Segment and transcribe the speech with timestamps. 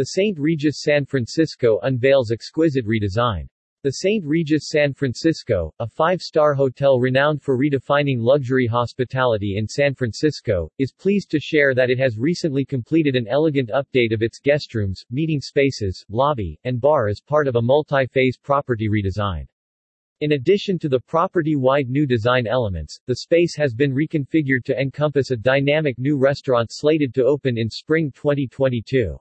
[0.00, 0.38] The St.
[0.38, 3.46] Regis San Francisco unveils exquisite redesign.
[3.82, 4.24] The St.
[4.24, 10.94] Regis San Francisco, a five-star hotel renowned for redefining luxury hospitality in San Francisco, is
[10.94, 15.38] pleased to share that it has recently completed an elegant update of its guestrooms, meeting
[15.38, 19.46] spaces, lobby, and bar as part of a multi-phase property redesign.
[20.22, 25.30] In addition to the property-wide new design elements, the space has been reconfigured to encompass
[25.30, 29.18] a dynamic new restaurant slated to open in spring 2022.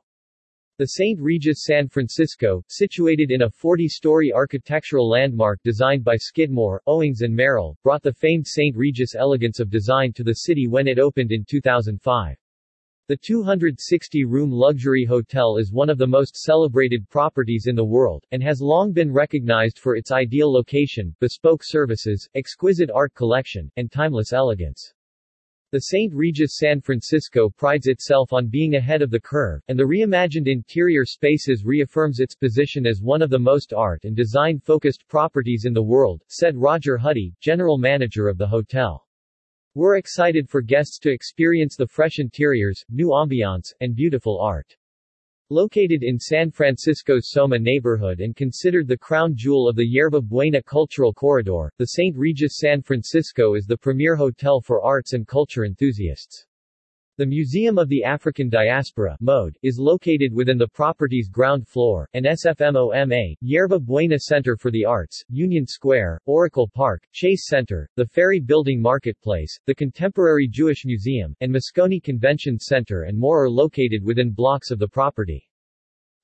[0.80, 1.20] The St.
[1.20, 7.78] Regis San Francisco, situated in a 40-story architectural landmark designed by Skidmore, Owings and Merrill,
[7.84, 8.78] brought the famed St.
[8.78, 12.38] Regis elegance of design to the city when it opened in 2005.
[13.10, 18.42] The 260-room luxury hotel is one of the most celebrated properties in the world, and
[18.42, 24.32] has long been recognized for its ideal location, bespoke services, exquisite art collection, and timeless
[24.32, 24.94] elegance.
[25.72, 26.12] The St.
[26.16, 31.06] Regis San Francisco prides itself on being ahead of the curve, and the reimagined interior
[31.06, 35.84] spaces reaffirms its position as one of the most art and design-focused properties in the
[35.84, 39.06] world, said Roger Huddy, general manager of the hotel.
[39.76, 44.76] We're excited for guests to experience the fresh interiors, new ambiance, and beautiful art.
[45.52, 50.62] Located in San Francisco's Soma neighborhood and considered the crown jewel of the Yerba Buena
[50.62, 52.16] Cultural Corridor, the St.
[52.16, 56.46] Regis San Francisco is the premier hotel for arts and culture enthusiasts.
[57.20, 62.26] The Museum of the African Diaspora MoAD, is located within the property's ground floor, and
[62.26, 68.40] SFMOMA, Yerba Buena Center for the Arts, Union Square, Oracle Park, Chase Center, the Ferry
[68.40, 74.32] Building Marketplace, the Contemporary Jewish Museum, and Moscone Convention Center and more are located within
[74.32, 75.46] blocks of the property.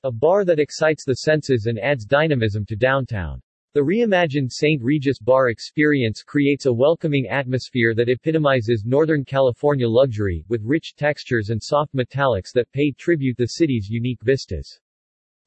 [0.05, 3.41] A bar that excites the senses and adds dynamism to downtown.
[3.75, 4.81] The reimagined St.
[4.81, 11.49] Regis bar experience creates a welcoming atmosphere that epitomizes Northern California luxury, with rich textures
[11.49, 14.79] and soft metallics that pay tribute to the city's unique vistas.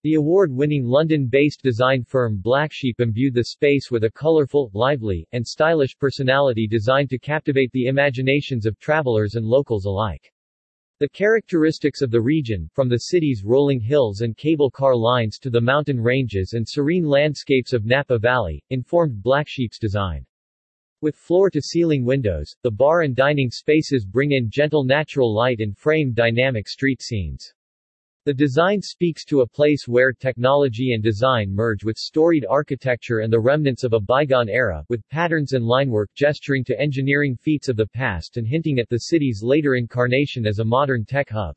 [0.03, 5.47] The award-winning London-based design firm Black Sheep imbued the space with a colorful, lively, and
[5.47, 10.31] stylish personality designed to captivate the imaginations of travelers and locals alike.
[11.01, 15.49] The characteristics of the region, from the city's rolling hills and cable car lines to
[15.49, 20.27] the mountain ranges and serene landscapes of Napa Valley, informed Black Sheep's design.
[21.01, 26.13] With floor-to-ceiling windows, the bar and dining spaces bring in gentle natural light and frame
[26.15, 27.55] dynamic street scenes.
[28.25, 33.33] The design speaks to a place where technology and design merge with storied architecture and
[33.33, 37.77] the remnants of a bygone era, with patterns and linework gesturing to engineering feats of
[37.77, 41.57] the past and hinting at the city's later incarnation as a modern tech hub.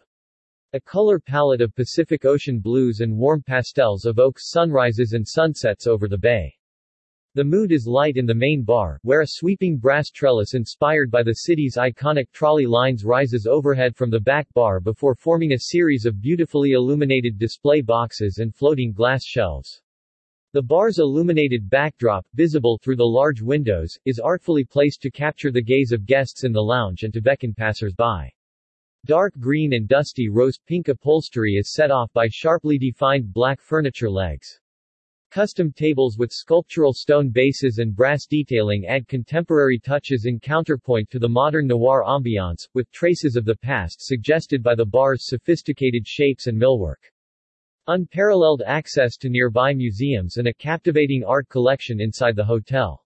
[0.74, 6.08] A color palette of Pacific Ocean blues and warm pastels evokes sunrises and sunsets over
[6.08, 6.54] the bay.
[7.34, 11.24] The mood is light in the main bar, where a sweeping brass trellis inspired by
[11.24, 16.06] the city's iconic trolley lines rises overhead from the back bar before forming a series
[16.06, 19.82] of beautifully illuminated display boxes and floating glass shelves.
[20.52, 25.64] The bar's illuminated backdrop, visible through the large windows, is artfully placed to capture the
[25.64, 28.30] gaze of guests in the lounge and to beckon passers-by.
[29.06, 34.60] Dark green and dusty rose-pink upholstery is set off by sharply defined black furniture legs.
[35.32, 41.20] Custom tables with sculptural stone bases and brass detailing add contemporary touches in counterpoint to
[41.20, 46.48] the modern noir ambiance, with traces of the past suggested by the bar's sophisticated shapes
[46.48, 47.14] and millwork.
[47.88, 53.06] Unparalleled access to nearby museums and a captivating art collection inside the hotel.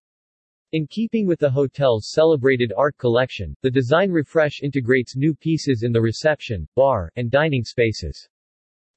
[0.71, 5.91] In keeping with the hotel's celebrated art collection, the design refresh integrates new pieces in
[5.91, 8.27] the reception, bar, and dining spaces.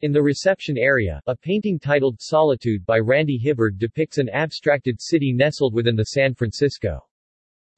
[0.01, 5.33] In the reception area, a painting titled Solitude by Randy Hibbard depicts an abstracted city
[5.33, 7.01] nestled within the San Francisco.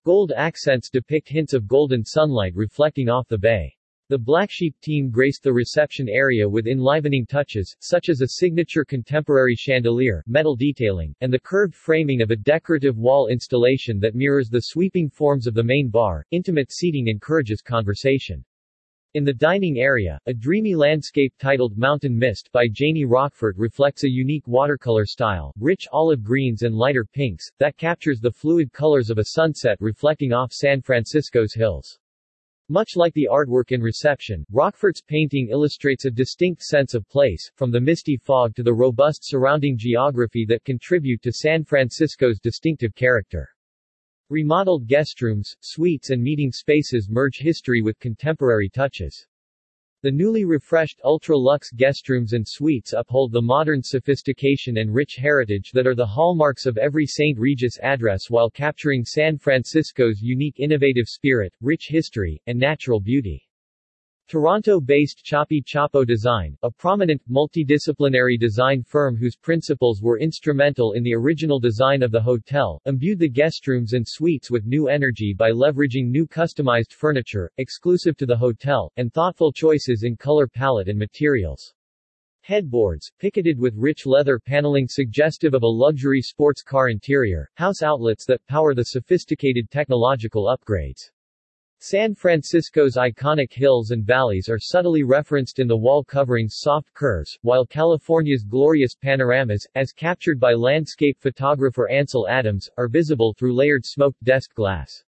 [0.05, 3.75] Gold accents depict hints of golden sunlight reflecting off the bay.
[4.11, 8.85] The Black Sheep team graced the reception area with enlivening touches, such as a signature
[8.85, 14.51] contemporary chandelier, metal detailing, and the curved framing of a decorative wall installation that mirrors
[14.51, 16.27] the sweeping forms of the main bar.
[16.33, 18.45] Intimate seating encourages conversation.
[19.15, 24.09] In the dining area, a dreamy landscape titled Mountain Mist by Janie Rockford reflects a
[24.09, 29.19] unique watercolor style, rich olive greens and lighter pinks, that captures the fluid colors of
[29.19, 31.99] a sunset reflecting off San Francisco's hills.
[32.69, 37.73] Much like the artwork in Reception, Rockford's painting illustrates a distinct sense of place, from
[37.73, 43.49] the misty fog to the robust surrounding geography that contribute to San Francisco's distinctive character.
[44.31, 49.27] Remodeled guestrooms, suites and meeting spaces merge history with contemporary touches.
[50.03, 55.87] The newly refreshed ultra-luxe guestrooms and suites uphold the modern sophistication and rich heritage that
[55.89, 57.41] are the hallmarks of every St.
[57.41, 63.50] Regis address while capturing San Francisco's unique innovative spirit, rich history, and natural beauty.
[64.31, 71.13] Toronto-based Chapi Chapo Design, a prominent, multidisciplinary design firm whose principals were instrumental in the
[71.13, 76.13] original design of the hotel, imbued the guestrooms and suites with new energy by leveraging
[76.13, 81.75] new customized furniture, exclusive to the hotel, and thoughtful choices in color palette and materials.
[82.43, 88.27] Headboards, picketed with rich leather paneling suggestive of a luxury sports car interior, house outlets
[88.27, 91.11] that power the sophisticated technological upgrades.
[91.83, 97.39] San Francisco's iconic hills and valleys are subtly referenced in the wall covering's soft curves,
[97.41, 103.87] while California's glorious panoramas, as captured by landscape photographer Ansel Adams, are visible through layered
[103.87, 105.03] smoked desk glass.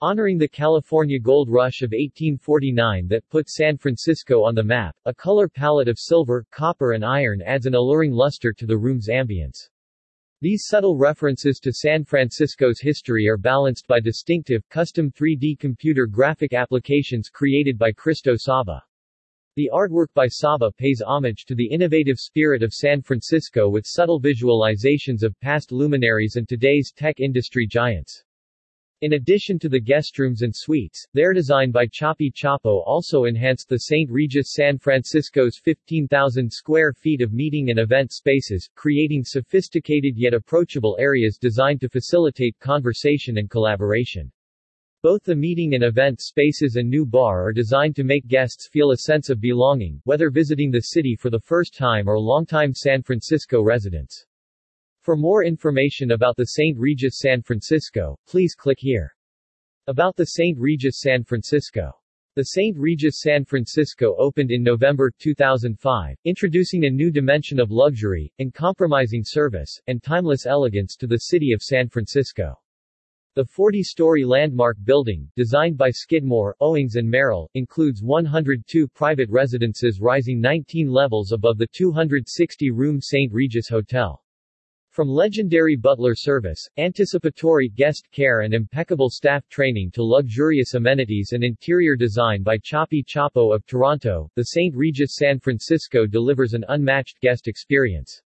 [0.00, 5.12] Honoring the California gold rush of 1849 that put San Francisco on the map, a
[5.12, 9.68] color palette of silver, copper and iron adds an alluring luster to the room's ambience.
[10.42, 16.54] These subtle references to San Francisco's history are balanced by distinctive, custom 3D computer graphic
[16.54, 18.82] applications created by Cristo Saba.
[19.56, 24.18] The artwork by Saba pays homage to the innovative spirit of San Francisco with subtle
[24.18, 28.24] visualizations of past luminaries and today's tech industry giants.
[29.02, 33.78] In addition to the guestrooms and suites, their design by Chapi Chapo also enhanced the
[33.78, 34.10] St.
[34.10, 40.98] Regis San Francisco's 15,000 square feet of meeting and event spaces, creating sophisticated yet approachable
[41.00, 44.30] areas designed to facilitate conversation and collaboration.
[45.02, 48.90] Both the meeting and event spaces and new bar are designed to make guests feel
[48.90, 53.02] a sense of belonging, whether visiting the city for the first time or longtime San
[53.02, 54.26] Francisco residents.
[55.02, 56.76] For more information about the St.
[56.78, 59.16] Regis San Francisco, please click here.
[59.86, 60.58] About the St.
[60.58, 61.90] Regis San Francisco.
[62.36, 62.76] The St.
[62.76, 69.80] Regis San Francisco opened in November 2005, introducing a new dimension of luxury, uncompromising service,
[69.86, 72.60] and timeless elegance to the city of San Francisco.
[73.36, 80.42] The 40-story landmark building, designed by Skidmore, Owings and Merrill, includes 102 private residences rising
[80.42, 83.32] 19 levels above the 260-room St.
[83.32, 84.22] Regis Hotel.
[84.90, 91.44] From legendary butler service, anticipatory guest care and impeccable staff training to luxurious amenities and
[91.44, 94.74] interior design by Chapi Chapo of Toronto, the St.
[94.74, 98.20] Regis San Francisco delivers an unmatched guest experience.